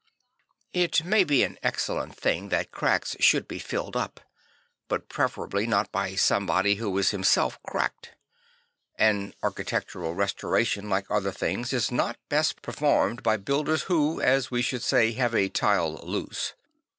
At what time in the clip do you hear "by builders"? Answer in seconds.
13.21-13.83